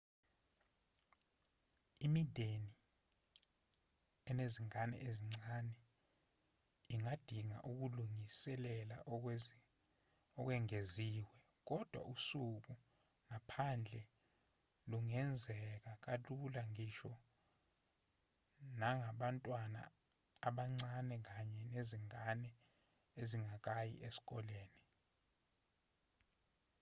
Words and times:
imindeni 2.05 2.73
enezingane 4.29 4.95
ezincane 5.09 5.75
ingadinga 6.93 7.57
ukulingiselela 7.71 8.97
okwengeziwe 10.39 11.23
kodwa 11.69 12.01
usuku 12.13 12.73
ngaphandle 13.27 14.01
lungenzeka 14.89 15.91
kalula 16.05 16.61
ngisho 16.71 17.11
nangabantwana 18.79 19.81
abancane 20.47 21.15
kanye 21.27 21.61
nezingane 21.73 22.49
ezingakayi 23.21 23.93
esikoleni 24.07 24.79